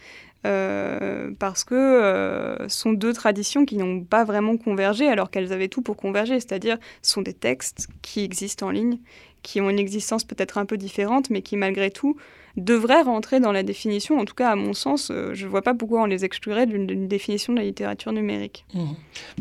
Euh, 0.45 1.31
parce 1.39 1.63
que 1.63 1.74
euh, 1.74 2.67
sont 2.67 2.91
deux 2.91 3.13
traditions 3.13 3.65
qui 3.65 3.77
n'ont 3.77 4.03
pas 4.03 4.25
vraiment 4.25 4.57
convergé 4.57 5.07
alors 5.07 5.31
qu'elles 5.31 5.53
avaient 5.53 5.69
tout 5.69 5.81
pour 5.81 5.95
converger, 5.95 6.38
c'est-à-dire 6.41 6.77
ce 7.01 7.13
sont 7.13 7.22
des 7.22 7.33
textes 7.33 7.88
qui 8.01 8.25
existent 8.25 8.67
en 8.67 8.72
ligne, 8.72 8.98
qui 9.41 9.62
ont 9.62 9.69
une 9.69 9.79
existence 9.79 10.25
peut-être 10.25 10.57
un 10.57 10.65
peu 10.65 10.75
différente, 10.75 11.29
mais 11.29 11.41
qui 11.41 11.55
malgré 11.55 11.91
tout 11.91 12.17
devraient 12.57 13.03
rentrer 13.03 13.39
dans 13.39 13.53
la 13.53 13.63
définition, 13.63 14.19
en 14.19 14.25
tout 14.25 14.36
cas 14.36 14.51
à 14.51 14.55
mon 14.55 14.74
sens, 14.74 15.12
euh, 15.12 15.33
je 15.33 15.45
ne 15.45 15.50
vois 15.50 15.62
pas 15.62 15.74
pourquoi 15.74 16.01
on 16.01 16.07
les 16.07 16.25
exclurait 16.25 16.65
d'une 16.65 17.07
définition 17.07 17.53
de 17.53 17.60
la 17.60 17.63
littérature 17.63 18.12
numérique. 18.12 18.65
Mmh. 18.74 18.86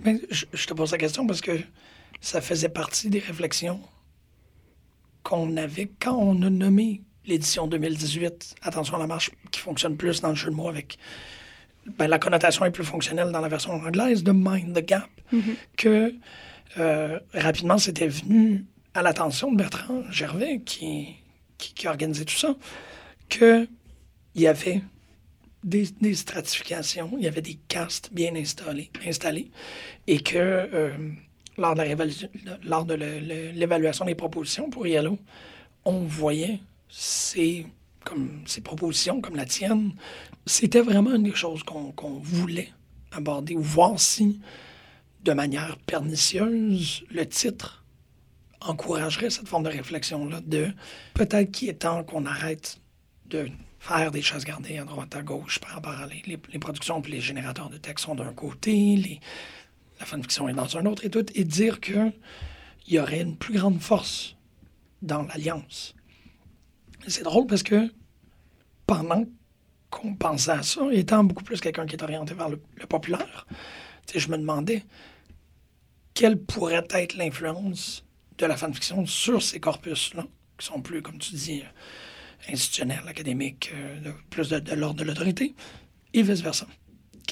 Mais 0.04 0.20
je, 0.30 0.66
te 0.66 0.72
pose 0.72 0.92
la 0.92 0.98
question 0.98 1.26
parce 1.26 1.40
que 1.40 1.58
ça 2.20 2.40
faisait 2.40 2.68
partie 2.68 3.10
des 3.10 3.18
réflexions 3.18 3.80
qu'on 5.22 5.56
avait 5.56 5.90
quand 6.00 6.16
on 6.16 6.42
a 6.42 6.50
nommé 6.50 7.02
l'édition 7.26 7.66
2018, 7.66 8.56
attention 8.62 8.96
à 8.96 8.98
la 8.98 9.06
marche, 9.06 9.30
qui 9.50 9.60
fonctionne 9.60 9.96
plus 9.96 10.20
dans 10.20 10.30
le 10.30 10.34
jeu 10.34 10.50
de 10.50 10.54
mots 10.54 10.68
avec. 10.68 10.98
Ben, 11.98 12.06
la 12.06 12.18
connotation 12.18 12.64
est 12.64 12.70
plus 12.70 12.84
fonctionnelle 12.84 13.30
dans 13.32 13.40
la 13.40 13.48
version 13.48 13.72
anglaise 13.72 14.22
de 14.22 14.32
Mind 14.32 14.74
the 14.74 14.84
Gap, 14.84 15.08
mm-hmm. 15.32 15.56
que 15.76 16.14
euh, 16.78 17.18
rapidement 17.34 17.78
c'était 17.78 18.08
venu 18.08 18.64
à 18.94 19.02
l'attention 19.02 19.50
de 19.50 19.56
Bertrand 19.56 20.02
Gervais, 20.10 20.60
qui, 20.64 21.16
qui, 21.58 21.88
organisait 21.88 22.24
tout 22.24 22.36
ça, 22.36 22.54
qu'il 23.28 23.68
y 24.36 24.46
avait 24.46 24.82
des, 25.64 25.88
des, 26.00 26.14
stratifications, 26.14 27.10
il 27.18 27.24
y 27.24 27.28
avait 27.28 27.42
des 27.42 27.58
castes 27.68 28.10
bien 28.12 28.34
installés, 28.36 28.90
installés 29.06 29.50
et 30.06 30.20
que 30.20 30.36
euh, 30.36 30.90
lors 31.56 31.74
de 31.74 32.94
l'évaluation 33.54 34.04
des 34.04 34.14
propositions 34.14 34.70
pour 34.70 34.86
Yellow, 34.86 35.18
on 35.84 36.00
voyait 36.00 36.60
ces, 36.88 37.66
propositions 38.64 39.20
comme 39.20 39.36
la 39.36 39.46
tienne, 39.46 39.92
c'était 40.46 40.80
vraiment 40.80 41.14
une 41.14 41.24
des 41.24 41.34
choses 41.34 41.62
qu'on 41.62 42.18
voulait 42.22 42.72
aborder 43.12 43.54
ou 43.54 43.62
voir 43.62 43.98
si, 43.98 44.40
de 45.22 45.32
manière 45.32 45.76
pernicieuse, 45.78 47.04
le 47.10 47.26
titre 47.26 47.84
encouragerait 48.60 49.30
cette 49.30 49.48
forme 49.48 49.64
de 49.64 49.70
réflexion-là 49.70 50.40
de 50.46 50.68
peut-être 51.14 51.50
qu'il 51.50 51.68
est 51.68 51.74
temps 51.74 52.04
qu'on 52.04 52.26
arrête 52.26 52.78
de 53.26 53.48
faire 53.80 54.12
des 54.12 54.22
chasses 54.22 54.44
gardées 54.44 54.78
à 54.78 54.84
droite 54.84 55.14
à 55.16 55.22
gauche 55.22 55.58
par 55.58 55.70
rapport 55.70 55.92
à 55.92 56.06
les, 56.06 56.22
les, 56.26 56.58
productions 56.58 57.02
les 57.08 57.20
générateurs 57.20 57.70
de 57.70 57.76
texte 57.76 58.04
sont 58.04 58.14
d'un 58.14 58.32
côté, 58.32 58.96
les, 58.96 59.20
la 60.02 60.06
fanfiction 60.06 60.48
est 60.48 60.54
dans 60.54 60.76
un 60.76 60.86
autre 60.86 61.04
et 61.04 61.10
tout, 61.10 61.24
et 61.34 61.44
dire 61.44 61.80
qu'il 61.80 62.12
y 62.88 62.98
aurait 62.98 63.20
une 63.20 63.36
plus 63.36 63.54
grande 63.54 63.80
force 63.80 64.36
dans 65.00 65.22
l'alliance 65.22 65.94
c'est 67.06 67.22
drôle 67.22 67.46
parce 67.46 67.62
que 67.62 67.92
pendant 68.86 69.24
qu'on 69.90 70.14
pensait 70.14 70.52
à 70.52 70.62
ça, 70.62 70.82
étant 70.92 71.24
beaucoup 71.24 71.44
plus 71.44 71.60
quelqu'un 71.60 71.86
qui 71.86 71.96
est 71.96 72.02
orienté 72.02 72.34
vers 72.34 72.48
le, 72.48 72.58
populaire, 72.88 73.46
je 74.14 74.28
me 74.28 74.38
demandais 74.38 74.84
quelle 76.14 76.38
pourrait 76.38 76.86
être 76.90 77.16
l'influence 77.16 78.04
de 78.38 78.46
la 78.46 78.56
fanfiction 78.56 79.06
sur 79.06 79.42
ces 79.42 79.60
corpus-là, 79.60 80.26
qui 80.58 80.66
sont 80.66 80.80
plus, 80.80 81.02
comme 81.02 81.18
tu 81.18 81.34
dis, 81.34 81.62
institutionnels, 82.48 83.06
académiques, 83.06 83.70
euh, 83.74 84.12
plus 84.30 84.48
de, 84.48 84.74
l'ordre 84.74 85.00
de 85.00 85.04
l'autorité, 85.04 85.54
et 86.12 86.22
vice-versa. 86.22 86.66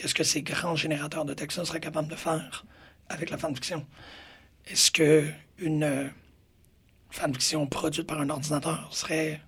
Qu'est-ce 0.01 0.15
que 0.15 0.25
ces 0.25 0.41
grands 0.41 0.77
générateurs 0.77 1.27
de 1.27 1.35
texte 1.35 1.63
seraient 1.63 1.79
capables 1.79 2.09
de 2.09 2.15
faire 2.17 2.65
avec 3.11 3.29
la 3.29 3.37
fanfiction? 3.37 3.87
Est-ce 4.67 4.91
que 4.91 5.29
une 5.59 5.83
euh, 5.83 6.09
fanfiction 7.11 7.67
produite 7.67 8.07
par 8.07 8.19
un 8.19 8.31
ordinateur 8.31 8.89
serait 8.93 9.43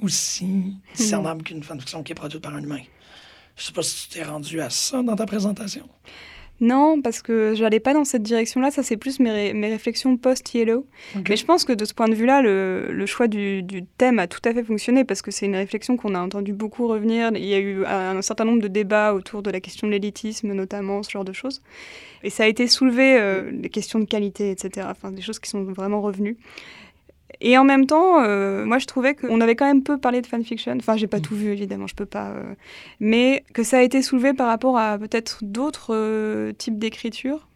aussi 0.00 0.76
discernable 0.94 1.42
qu'une 1.42 1.64
fanfiction 1.64 2.04
qui 2.04 2.12
est 2.12 2.14
produite 2.14 2.40
par 2.40 2.54
un 2.54 2.62
humain? 2.62 2.82
Je 3.56 3.64
sais 3.64 3.72
pas 3.72 3.82
si 3.82 4.08
tu 4.08 4.14
t'es 4.14 4.22
rendu 4.22 4.60
à 4.60 4.70
ça 4.70 5.02
dans 5.02 5.16
ta 5.16 5.26
présentation. 5.26 5.88
Non, 6.60 7.02
parce 7.02 7.22
que 7.22 7.54
je 7.56 7.62
n'allais 7.62 7.80
pas 7.80 7.92
dans 7.92 8.04
cette 8.04 8.22
direction-là. 8.22 8.70
Ça, 8.70 8.84
c'est 8.84 8.96
plus 8.96 9.18
mes, 9.18 9.52
mes 9.52 9.68
réflexions 9.68 10.16
post-Yellow. 10.16 10.86
Mais 11.28 11.36
je 11.36 11.44
pense 11.44 11.64
que 11.64 11.72
de 11.72 11.84
ce 11.84 11.92
point 11.92 12.08
de 12.08 12.14
vue-là, 12.14 12.40
le, 12.40 12.92
le, 12.92 13.06
choix 13.06 13.26
du, 13.26 13.64
du, 13.64 13.84
thème 13.84 14.20
a 14.20 14.28
tout 14.28 14.40
à 14.44 14.54
fait 14.54 14.62
fonctionné 14.62 15.04
parce 15.04 15.22
que 15.22 15.32
c'est 15.32 15.46
une 15.46 15.56
réflexion 15.56 15.96
qu'on 15.96 16.14
a 16.14 16.20
entendu 16.20 16.52
beaucoup 16.52 16.86
revenir. 16.86 17.32
Il 17.34 17.44
y 17.44 17.54
a 17.54 17.58
eu 17.58 17.84
un, 17.84 18.22
certain 18.22 18.44
nombre 18.44 18.62
de 18.62 18.68
débats 18.68 19.12
autour 19.12 19.42
de 19.42 19.50
la 19.50 19.60
question 19.60 19.88
de 19.88 19.92
l'élitisme, 19.92 20.52
notamment, 20.52 21.02
ce 21.02 21.10
genre 21.10 21.24
de 21.24 21.32
choses. 21.32 21.62
Et 22.22 22.30
ça 22.30 22.44
a 22.44 22.46
été 22.46 22.68
soulevé, 22.68 23.18
euh, 23.18 23.50
les 23.50 23.68
questions 23.68 23.98
de 23.98 24.04
qualité, 24.04 24.52
etc. 24.52 24.86
Enfin, 24.88 25.10
des 25.10 25.22
choses 25.22 25.40
qui 25.40 25.50
sont 25.50 25.64
vraiment 25.64 26.00
revenues. 26.00 26.36
Et 27.40 27.58
en 27.58 27.64
même 27.64 27.86
temps, 27.86 28.22
euh, 28.22 28.64
moi, 28.64 28.78
je 28.78 28.86
trouvais 28.86 29.14
qu'on 29.14 29.40
avait 29.40 29.56
quand 29.56 29.66
même 29.66 29.82
peu 29.82 29.98
parlé 29.98 30.20
de 30.20 30.26
fanfiction. 30.26 30.74
Enfin, 30.76 30.96
j'ai 30.96 31.06
pas 31.06 31.18
mm. 31.18 31.22
tout 31.22 31.34
vu, 31.34 31.50
évidemment, 31.50 31.86
je 31.86 31.94
peux 31.94 32.06
pas. 32.06 32.30
Euh, 32.30 32.54
mais 33.00 33.44
que 33.52 33.62
ça 33.62 33.78
a 33.78 33.82
été 33.82 34.02
soulevé 34.02 34.32
par 34.32 34.48
rapport 34.48 34.78
à 34.78 34.98
peut-être 34.98 35.38
d'autres 35.42 35.94
euh, 35.94 36.52
types 36.52 36.78
d'écriture. 36.78 37.48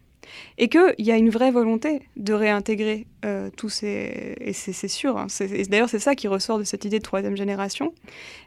Et 0.57 0.67
qu'il 0.67 0.93
y 0.97 1.11
a 1.11 1.15
une 1.15 1.29
vraie 1.29 1.51
volonté 1.51 2.01
de 2.17 2.33
réintégrer 2.33 3.07
tous 3.55 3.69
ces. 3.69 4.35
Et 4.41 4.51
c'est 4.51 4.89
sûr. 4.89 5.17
Hein, 5.17 5.27
d'ailleurs, 5.69 5.87
c'est 5.87 5.99
ça 5.99 6.15
qui 6.15 6.27
ressort 6.27 6.59
de 6.59 6.65
cette 6.65 6.83
idée 6.83 6.99
de 6.99 7.03
troisième 7.03 7.37
génération. 7.37 7.93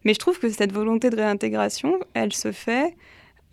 Mais 0.04 0.12
je 0.12 0.18
trouve 0.18 0.38
que 0.38 0.50
cette 0.50 0.72
volonté 0.72 1.08
de 1.08 1.16
réintégration, 1.16 1.98
elle 2.12 2.34
se 2.34 2.52
fait 2.52 2.94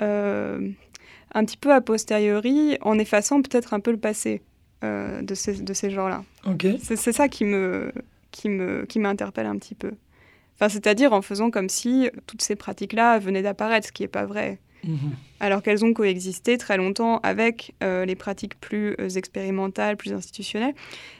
un 0.02 1.46
petit 1.46 1.56
peu 1.56 1.72
a 1.72 1.80
posteriori, 1.80 2.78
en 2.82 3.00
effaçant 3.00 3.42
peut-être 3.42 3.74
un 3.74 3.80
peu 3.80 3.92
le 3.92 3.98
passé. 3.98 4.42
Euh, 4.84 5.24
de 5.24 5.34
ces, 5.34 5.54
de 5.54 5.74
ces 5.74 5.90
genres-là. 5.90 6.24
C'est 6.80 7.12
ça 7.12 7.28
qui 7.28 7.46
me, 7.46 7.92
qui 8.30 8.48
me 8.48 8.86
qui 8.86 9.00
m'interpelle 9.00 9.48
un 9.48 9.58
petit 9.58 9.74
peu. 9.74 9.94
Enfin, 10.54 10.70
c'est-à-dire 10.70 11.14
en 11.14 11.24
faisant 11.24 11.50
comme 11.50 11.68
si 11.68 12.12
toutes 12.28 12.44
ces 12.44 12.56
pratiques-là 12.56 13.18
venaient 13.18 13.42
d'apparaître, 13.42 13.88
ce 13.88 13.92
qui 13.92 14.04
n'est 14.04 14.08
pas 14.08 14.26
vrai. 14.26 14.60
Mhm. 14.84 15.16
Alors 15.40 15.64
qu'elles 15.64 15.84
ont 15.84 15.94
coexisté 15.94 16.60
très 16.60 16.78
longtemps 16.78 17.20
avec 17.24 17.74
euh, 17.82 18.06
les 18.06 18.16
pratiques 18.16 18.60
plus 18.60 18.96
euh, 19.00 19.10
expérimentales, 19.10 19.98
plus 19.98 20.14
institutionnelles. 20.14 20.76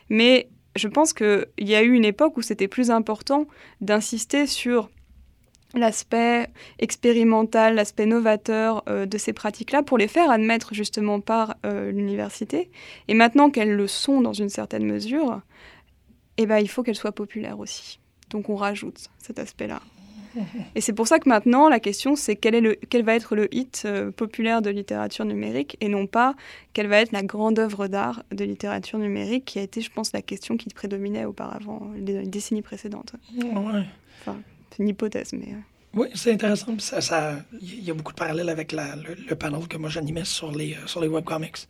Mais 0.10 0.50
je 0.76 0.88
pense 0.88 1.14
qu'il 1.14 1.48
y 1.58 1.74
a 1.74 1.82
eu 1.82 1.94
une 1.94 2.06
époque 2.06 2.38
où 2.38 2.44
c'était 2.44 2.68
plus 2.68 2.92
important 2.92 3.48
d'insister 3.82 4.46
sur 4.46 4.92
l'aspect 5.74 6.48
expérimental, 6.80 7.76
l'aspect 7.76 8.06
novateur 8.06 8.84
euh, 8.88 9.06
de 9.06 9.18
ces 9.18 9.34
pratiques-là 9.34 9.84
pour 9.84 9.98
les 9.98 10.08
faire 10.08 10.32
admettre 10.32 10.74
justement 10.74 11.20
par 11.20 11.56
euh, 11.66 11.92
l'université. 11.92 12.70
Et 13.08 13.14
maintenant 13.14 13.50
qu'elles 13.50 13.74
le 13.74 13.88
sont 13.88 14.22
dans 14.22 14.34
une 14.34 14.50
certaine 14.50 14.86
mesure, 14.86 15.42
eh 16.38 16.46
ben, 16.46 16.60
il 16.60 16.70
faut 16.70 16.84
qu'elle 16.84 16.96
soit 16.96 17.12
populaire 17.12 17.60
aussi. 17.60 18.00
Donc 18.30 18.50
on 18.50 18.56
rajoute 18.56 19.08
cet 19.20 19.40
aspect-là. 19.40 19.82
Et 20.76 20.82
c'est 20.82 20.94
pour 20.94 21.08
ça 21.08 21.18
que 21.18 21.28
maintenant, 21.28 21.68
la 21.68 21.80
question, 21.80 22.16
c'est 22.16 22.36
quel, 22.36 22.54
est 22.54 22.62
le, 22.62 22.76
quel 22.90 23.04
va 23.04 23.16
être 23.16 23.36
le 23.36 23.54
hit 23.54 23.84
euh, 23.86 24.12
populaire 24.12 24.62
de 24.62 24.70
littérature 24.70 25.26
numérique 25.26 25.78
et 25.82 25.90
non 25.90 26.06
pas 26.06 26.36
quelle 26.74 26.88
va 26.88 27.00
être 27.00 27.12
la 27.12 27.24
grande 27.24 27.58
œuvre 27.58 27.88
d'art 27.88 28.24
de 28.32 28.44
littérature 28.44 29.00
numérique 29.00 29.46
qui 29.46 29.58
a 29.58 29.64
été, 29.64 29.82
je 29.82 29.92
pense, 29.92 30.14
la 30.14 30.22
question 30.22 30.58
qui 30.58 30.70
prédominait 30.70 31.26
auparavant, 31.26 31.90
les, 31.96 32.24
décennies 32.28 32.62
précédentes. 32.62 33.14
Ouais. 33.36 33.84
Enfin, 34.22 34.38
c'est 34.72 34.84
une 34.84 34.90
hypothèse, 34.90 35.34
mais... 35.34 35.54
euh, 35.54 35.62
Oui, 35.94 36.08
c'est 36.16 36.32
intéressant. 36.32 36.74
puis 36.76 36.82
Ça, 36.82 37.02
ça- 37.02 37.40
il 37.62 37.84
y 37.84 37.92
a 37.92 37.94
beaucoup 37.94 38.12
de 38.12 38.18
parallèles 38.18 38.50
avec 38.50 38.72
la- 38.72 38.96
le, 38.96 39.16
le 39.16 39.36
panel 39.36 39.68
que 39.68 39.78
moi 39.78 39.90
j'animais 39.90 40.26
sur 40.26 40.52
les, 40.52 40.74
euh, 40.76 40.86
sur 40.88 41.02
les 41.02 41.08
webcomics, 41.08 41.68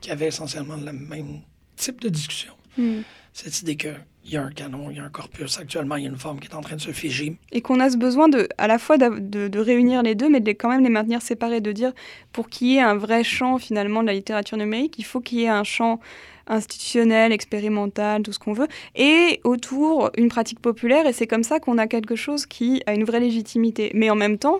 qui 0.00 0.10
avait 0.10 0.26
essentiellement 0.28 0.76
le 0.76 0.92
même 0.92 1.40
type 1.76 2.00
de 2.00 2.08
discussion. 2.08 2.52
hmm. 2.76 3.00
Cette 3.32 3.62
idée 3.62 3.76
qu'il 3.76 3.94
y 4.26 4.36
a 4.36 4.42
un 4.42 4.50
canon, 4.50 4.88
il 4.90 4.98
y 4.98 5.00
a 5.00 5.04
un 5.04 5.08
corpus. 5.08 5.58
Actuellement, 5.58 5.96
il 5.96 6.04
y 6.04 6.06
a 6.06 6.10
une 6.10 6.18
forme 6.18 6.38
qui 6.38 6.48
est 6.48 6.54
en 6.54 6.60
train 6.60 6.76
de 6.76 6.80
se 6.82 6.92
figer. 6.92 7.36
Et 7.50 7.62
qu'on 7.62 7.80
a 7.80 7.88
ce 7.88 7.96
besoin 7.96 8.28
de, 8.28 8.46
à 8.58 8.66
la 8.66 8.78
fois 8.78 8.98
de, 8.98 9.48
de 9.48 9.58
réunir 9.58 10.02
les 10.02 10.14
deux, 10.14 10.28
mais 10.28 10.40
de 10.40 10.46
les- 10.46 10.54
quand 10.54 10.68
même 10.68 10.82
les 10.82 10.90
maintenir 10.90 11.22
séparés, 11.22 11.60
de 11.62 11.72
dire 11.72 11.92
pour 12.32 12.50
qu'il 12.50 12.68
y 12.68 12.76
ait 12.76 12.80
un 12.82 12.94
vrai 12.94 13.24
champ 13.24 13.58
finalement 13.58 14.02
de 14.02 14.08
la 14.08 14.12
littérature 14.12 14.58
numérique, 14.58 14.96
il 14.98 15.04
faut 15.04 15.20
qu'il 15.20 15.38
y 15.38 15.44
ait 15.44 15.48
un 15.48 15.64
champ 15.64 15.98
institutionnel, 16.46 17.32
expérimental, 17.32 18.22
tout 18.22 18.32
ce 18.32 18.38
qu'on 18.38 18.52
veut, 18.52 18.68
et 18.96 19.40
autour 19.44 20.10
une 20.18 20.28
pratique 20.28 20.60
populaire, 20.60 21.06
et 21.06 21.12
c'est 21.12 21.26
comme 21.28 21.44
ça 21.44 21.60
qu'on 21.60 21.78
a 21.78 21.86
quelque 21.86 22.16
chose 22.16 22.46
qui 22.46 22.82
a 22.86 22.94
une 22.94 23.04
vraie 23.04 23.20
légitimité. 23.20 23.92
Mais 23.94 24.10
en 24.10 24.16
même 24.16 24.38
temps, 24.38 24.58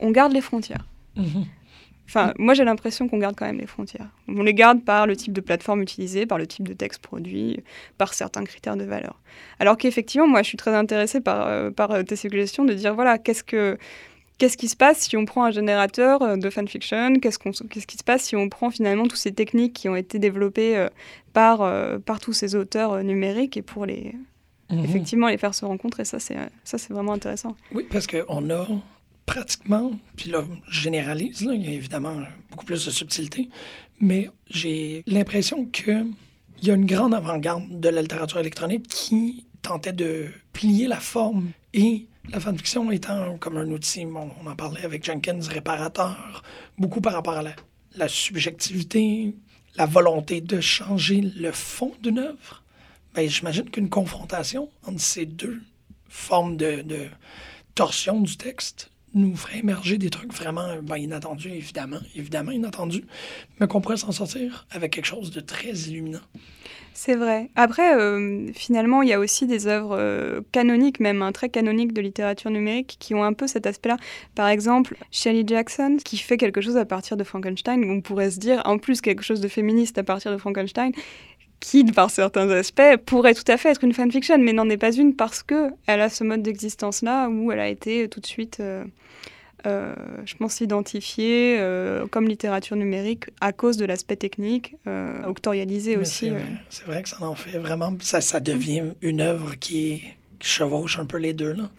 on 0.00 0.10
garde 0.10 0.32
les 0.32 0.40
frontières. 0.40 0.86
Enfin, 2.08 2.32
moi 2.38 2.54
j'ai 2.54 2.64
l'impression 2.64 3.06
qu'on 3.06 3.18
garde 3.18 3.36
quand 3.36 3.44
même 3.46 3.58
les 3.58 3.66
frontières. 3.66 4.08
On 4.28 4.42
les 4.42 4.54
garde 4.54 4.82
par 4.82 5.06
le 5.06 5.14
type 5.14 5.32
de 5.34 5.42
plateforme 5.42 5.82
utilisée, 5.82 6.24
par 6.24 6.38
le 6.38 6.46
type 6.46 6.66
de 6.66 6.72
texte 6.72 7.02
produit, 7.02 7.62
par 7.98 8.14
certains 8.14 8.44
critères 8.44 8.76
de 8.78 8.84
valeur. 8.84 9.20
Alors 9.60 9.76
qu'effectivement, 9.76 10.26
moi 10.26 10.42
je 10.42 10.48
suis 10.48 10.56
très 10.56 10.74
intéressée 10.74 11.20
par, 11.20 11.46
euh, 11.46 11.70
par 11.70 11.90
euh, 11.90 12.02
tes 12.02 12.16
suggestions 12.16 12.64
de 12.64 12.72
dire 12.72 12.94
voilà, 12.94 13.18
qu'est-ce 13.18 13.44
que. 13.44 13.76
Qu'est-ce 14.38 14.56
qui 14.56 14.68
se 14.68 14.76
passe 14.76 14.98
si 15.00 15.16
on 15.16 15.24
prend 15.24 15.42
un 15.46 15.50
générateur 15.50 16.22
euh, 16.22 16.36
de 16.36 16.48
fanfiction? 16.48 17.14
Qu'est-ce 17.20 17.40
qu'on- 17.40 17.50
qu'est-ce 17.50 17.88
qui 17.88 17.96
se 17.96 18.04
passe 18.04 18.22
si 18.22 18.36
on 18.36 18.48
prend 18.48 18.70
finalement 18.70 19.02
toutes 19.02 19.16
ces 19.18 19.32
techniques 19.32 19.72
qui 19.72 19.88
ont 19.88 19.96
été 19.96 20.20
développées 20.20 20.76
euh, 20.76 20.86
par, 21.32 21.60
euh, 21.62 21.98
par 21.98 22.20
tous 22.20 22.32
ces 22.32 22.54
auteurs 22.54 22.92
euh, 22.92 23.02
numériques 23.02 23.56
et 23.56 23.62
pour 23.62 23.84
les, 23.84 24.14
Mhm. 24.70 24.84
effectivement 24.84 25.26
les 25.26 25.38
faire 25.38 25.54
se 25.56 25.64
rencontrer? 25.64 26.04
Ça, 26.04 26.20
c'est 26.20 26.36
ça, 26.62 26.78
c'est 26.78 26.92
vraiment 26.92 27.14
intéressant. 27.14 27.56
Oui, 27.74 27.84
parce 27.90 28.06
qu'on 28.06 28.48
a 28.50 28.68
pratiquement, 29.28 29.92
puis 30.16 30.30
là, 30.30 30.42
je 30.68 30.80
généralise, 30.80 31.44
là, 31.44 31.52
il 31.52 31.62
y 31.62 31.68
a 31.68 31.72
évidemment 31.72 32.16
beaucoup 32.50 32.64
plus 32.64 32.86
de 32.86 32.90
subtilité, 32.90 33.50
mais 34.00 34.30
j'ai 34.48 35.02
l'impression 35.06 35.66
qu'il 35.66 36.14
y 36.62 36.70
a 36.70 36.74
une 36.74 36.86
grande 36.86 37.14
avant-garde 37.14 37.78
de 37.78 37.88
la 37.90 38.00
littérature 38.00 38.38
électronique 38.40 38.88
qui 38.88 39.44
tentait 39.60 39.92
de 39.92 40.28
plier 40.54 40.86
la 40.86 40.98
forme 40.98 41.50
et 41.74 42.06
la 42.30 42.40
fanfiction 42.40 42.90
étant 42.90 43.36
comme 43.36 43.58
un 43.58 43.70
outil, 43.70 44.06
on 44.06 44.46
en 44.46 44.56
parlait 44.56 44.84
avec 44.84 45.04
Jenkins, 45.04 45.40
réparateur, 45.46 46.42
beaucoup 46.78 47.02
par 47.02 47.12
rapport 47.12 47.36
à 47.36 47.42
la, 47.96 48.08
subjectivité, 48.08 49.34
la 49.76 49.84
volonté 49.84 50.40
de 50.40 50.58
changer 50.60 51.20
le 51.20 51.52
fond 51.52 51.92
d'une 52.02 52.18
œuvre. 52.18 52.62
Ben, 53.14 53.28
j'imagine 53.28 53.68
qu'une 53.68 53.90
confrontation 53.90 54.70
entre 54.86 55.00
ces 55.00 55.26
deux 55.26 55.60
formes 56.08 56.56
de 56.56 57.08
torsion 57.74 58.20
du 58.22 58.38
texte 58.38 58.90
nous 59.14 59.36
ferait 59.36 59.58
émerger 59.58 59.98
des 59.98 60.10
trucs 60.10 60.32
vraiment 60.32 60.68
ben, 60.82 60.96
inattendus, 60.96 61.50
évidemment, 61.50 61.98
évidemment 62.14 62.50
inattendus, 62.50 63.04
mais 63.60 63.66
qu'on 63.66 63.80
pourrait 63.80 63.96
s'en 63.96 64.12
sortir 64.12 64.66
avec 64.70 64.92
quelque 64.92 65.06
chose 65.06 65.30
de 65.30 65.40
très 65.40 65.72
illuminant. 65.72 66.20
C'est 67.00 67.14
vrai. 67.14 67.48
Après, 67.54 67.96
euh, 67.96 68.50
finalement, 68.54 69.02
il 69.02 69.08
y 69.08 69.12
a 69.12 69.20
aussi 69.20 69.46
des 69.46 69.68
œuvres 69.68 69.96
euh, 69.96 70.40
canoniques, 70.50 70.98
même 70.98 71.22
un 71.22 71.30
très 71.30 71.48
canonique 71.48 71.92
de 71.92 72.00
littérature 72.00 72.50
numérique, 72.50 72.96
qui 72.98 73.14
ont 73.14 73.22
un 73.22 73.34
peu 73.34 73.46
cet 73.46 73.68
aspect-là. 73.68 73.98
Par 74.34 74.48
exemple, 74.48 74.96
Shelley 75.12 75.44
Jackson, 75.46 75.98
qui 76.04 76.16
fait 76.16 76.36
quelque 76.36 76.60
chose 76.60 76.76
à 76.76 76.84
partir 76.84 77.16
de 77.16 77.22
Frankenstein, 77.22 77.84
on 77.88 78.00
pourrait 78.00 78.32
se 78.32 78.40
dire, 78.40 78.62
en 78.64 78.78
plus, 78.78 79.00
quelque 79.00 79.22
chose 79.22 79.40
de 79.40 79.46
féministe 79.46 79.96
à 79.96 80.02
partir 80.02 80.32
de 80.32 80.38
Frankenstein, 80.38 80.90
qui, 81.60 81.84
par 81.84 82.10
certains 82.10 82.48
aspects, 82.50 82.96
pourrait 83.04 83.34
tout 83.34 83.50
à 83.50 83.56
fait 83.56 83.70
être 83.70 83.84
une 83.84 83.92
fanfiction, 83.92 84.38
mais 84.38 84.52
n'en 84.52 84.68
est 84.68 84.76
pas 84.76 84.92
une 84.92 85.14
parce 85.14 85.42
que 85.42 85.70
elle 85.86 86.00
a 86.00 86.08
ce 86.08 86.24
mode 86.24 86.42
d'existence-là 86.42 87.28
où 87.28 87.50
elle 87.52 87.60
a 87.60 87.68
été 87.68 88.08
tout 88.08 88.20
de 88.20 88.26
suite, 88.26 88.58
euh, 88.60 88.84
euh, 89.66 89.94
je 90.24 90.34
pense, 90.36 90.60
identifiée 90.60 91.56
euh, 91.58 92.06
comme 92.06 92.28
littérature 92.28 92.76
numérique 92.76 93.26
à 93.40 93.52
cause 93.52 93.76
de 93.76 93.84
l'aspect 93.84 94.16
technique, 94.16 94.76
euh, 94.86 95.22
octorialisé 95.24 95.96
Mais 95.96 96.02
aussi. 96.02 96.30
C'est 96.70 96.84
euh. 96.84 96.86
vrai, 96.86 97.02
que 97.02 97.08
ça 97.08 97.22
en 97.22 97.34
fait 97.34 97.58
vraiment. 97.58 97.96
Ça, 98.00 98.20
ça 98.20 98.40
devient 98.40 98.92
une 99.02 99.20
œuvre 99.20 99.56
qui 99.56 100.02
chevauche 100.40 100.98
un 100.98 101.06
peu 101.06 101.18
les 101.18 101.32
deux. 101.32 101.52
Là. 101.52 101.70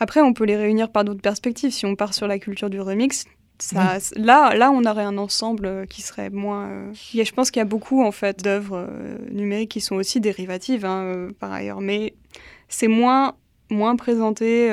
Après, 0.00 0.20
on 0.20 0.32
peut 0.32 0.44
les 0.44 0.56
réunir 0.56 0.90
par 0.90 1.04
d'autres 1.04 1.20
perspectives. 1.20 1.70
Si 1.70 1.86
on 1.86 1.96
part 1.96 2.14
sur 2.14 2.26
la 2.26 2.38
culture 2.38 2.70
du 2.70 2.80
remix, 2.80 3.24
ça, 3.58 3.98
là, 4.16 4.54
là, 4.54 4.70
on 4.70 4.84
aurait 4.84 5.02
un 5.04 5.18
ensemble 5.18 5.66
euh, 5.66 5.84
qui 5.86 6.02
serait 6.02 6.30
moins. 6.30 6.68
euh, 6.68 6.90
a- 6.92 7.24
je 7.24 7.32
pense 7.32 7.50
qu'il 7.50 7.60
y 7.60 7.62
a 7.62 7.66
beaucoup 7.66 8.02
en 8.04 8.12
fait 8.12 8.42
d'œuvres 8.42 8.86
euh, 8.88 9.18
numériques 9.30 9.70
qui 9.72 9.80
sont 9.80 9.96
aussi 9.96 10.20
dérivatives, 10.20 10.84
hein, 10.84 11.02
euh, 11.04 11.30
par 11.40 11.52
ailleurs, 11.52 11.80
mais 11.80 12.14
c'est 12.68 12.88
moins 12.88 13.34
moins 13.70 13.96
présenté 13.96 14.70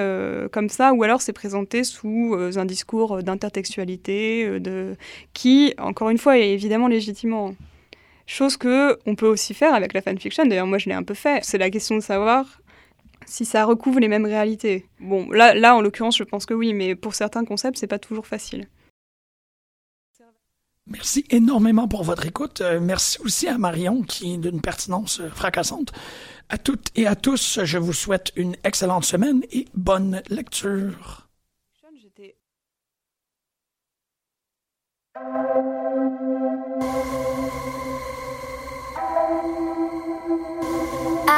comme 0.54 0.69
ça, 0.69 0.93
ou 0.93 1.04
alors 1.04 1.21
c'est 1.21 1.34
présenté 1.34 1.84
sous 1.84 2.34
un 2.56 2.63
discours 2.63 3.21
d'intertextualité, 3.24 4.60
de 4.62 4.95
qui, 5.34 5.74
encore 5.78 6.10
une 6.10 6.17
fois, 6.17 6.38
est 6.38 6.52
évidemment 6.52 6.88
légitimement. 6.88 7.56
Chose 8.26 8.56
que 8.56 8.98
on 9.06 9.15
peut 9.15 9.28
aussi 9.28 9.54
faire 9.54 9.74
avec 9.74 9.93
la 9.93 10.02
fanfiction. 10.02 10.45
D'ailleurs, 10.45 10.65
moi, 10.65 10.78
je 10.78 10.88
l'ai 10.88 10.95
un 10.95 11.04
peu 11.04 11.13
fait. 11.13 11.43
C'est 11.43 11.58
la 11.58 11.69
question 11.69 11.95
de 11.95 12.02
savoir 12.02 12.62
si 13.26 13.43
ça 13.43 13.65
recouvre 13.65 14.00
les 14.00 14.08
mêmes 14.08 14.26
réalités. 14.26 14.86
Bon, 15.02 15.30
là, 15.30 15.54
là 15.54 15.76
en 15.76 15.82
l'occurrence, 15.82 16.17
je 16.17 16.24
pense 16.24 16.45
que 16.45 16.54
oui, 16.54 16.74
mais 16.74 16.95
pour 16.95 17.15
certains 17.15 17.43
concepts, 17.43 17.78
c'est 17.78 17.88
pas 17.88 18.00
toujours 18.00 18.28
facile. 18.28 18.67
Merci 20.88 21.26
énormément 21.32 21.88
pour 21.88 22.04
votre 22.04 22.28
écoute. 22.28 22.62
Euh, 22.62 22.80
merci 22.80 23.19
aussi 23.21 23.48
à 23.48 23.58
Marion 23.58 24.04
qui 24.04 24.34
est 24.34 24.38
d'une 24.38 24.62
pertinence 24.62 25.19
euh, 25.19 25.30
fracassante. 25.30 25.91
À 26.50 26.60
toutes 26.60 26.91
et 26.95 27.08
à 27.08 27.15
tous, 27.15 27.60
je 27.63 27.80
vous 27.80 27.93
souhaite 27.93 28.32
une 28.36 28.56
excellente 28.63 29.04
semaine 29.04 29.41
et 29.52 29.65
bonne 29.74 30.21
lecture. 30.30 31.28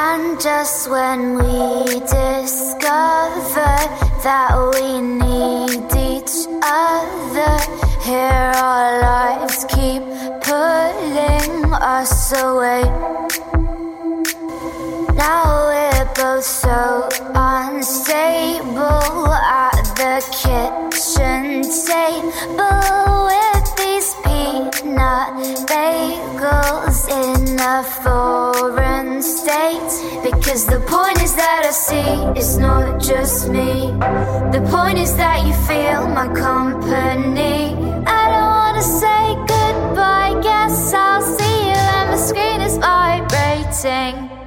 And 0.00 0.40
just 0.40 0.88
when 0.88 1.34
we 1.34 1.98
discover 1.98 3.74
that 4.22 4.54
we 4.74 5.00
need 5.02 5.90
each 5.90 6.46
other, 6.62 7.54
here 8.06 8.52
our 8.62 9.00
lives 9.02 9.66
keep 9.74 10.02
pulling 10.46 11.74
us 11.74 12.32
away. 12.40 12.84
Now 15.18 15.66
we're 15.66 16.08
both 16.14 16.44
so 16.44 17.08
unstable 17.34 19.26
at 19.34 19.82
the 19.98 20.22
kitchen 20.42 21.62
table 21.90 23.26
with 23.30 23.66
these 23.80 24.14
peanut 24.22 25.34
bagels 25.66 27.00
in 27.10 27.58
a 27.58 27.82
foreign 27.82 28.97
Because 30.22 30.64
the 30.64 30.80
point 30.86 31.22
is 31.22 31.34
that 31.34 31.62
I 31.66 31.70
see 31.70 32.38
it's 32.38 32.56
not 32.56 32.98
just 32.98 33.50
me. 33.50 33.92
The 34.52 34.66
point 34.70 34.96
is 34.98 35.14
that 35.16 35.46
you 35.46 35.52
feel 35.68 36.08
my 36.08 36.28
company. 36.28 37.74
I 38.06 38.22
don't 38.32 38.50
wanna 38.56 38.82
say 38.82 39.34
goodbye, 39.46 40.40
guess 40.42 40.94
I'll 40.94 41.20
see 41.20 41.68
you, 41.68 41.82
and 41.98 42.12
the 42.14 42.16
screen 42.16 42.62
is 42.62 42.78
vibrating. 42.78 44.37